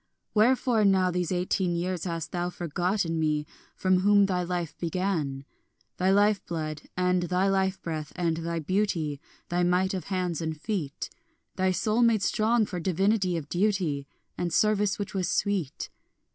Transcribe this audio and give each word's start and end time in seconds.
Wherefore 0.33 0.83
now 0.83 1.11
these 1.11 1.31
eighteen 1.31 1.75
years 1.75 2.05
hast 2.05 2.31
thou 2.31 2.49
forgotten 2.49 3.19
me, 3.19 3.45
From 3.75 3.99
whom 3.99 4.25
thy 4.25 4.41
life 4.41 4.75
began? 4.79 5.45
Thy 5.97 6.09
life 6.09 6.43
blood 6.47 6.81
and 6.97 7.21
thy 7.21 7.47
life 7.47 7.79
breath 7.83 8.11
and 8.15 8.37
thy 8.37 8.57
beauty, 8.57 9.21
Thy 9.49 9.61
might 9.61 9.93
of 9.93 10.05
hands 10.05 10.41
and 10.41 10.59
feet, 10.59 11.11
Thy 11.55 11.69
soul 11.69 12.01
made 12.01 12.23
strong 12.23 12.65
for 12.65 12.79
divinity 12.79 13.37
of 13.37 13.47
duty 13.47 14.07
And 14.39 14.51
service 14.51 14.97
which 14.97 15.13
was 15.13 15.29
sweet. 15.29 15.91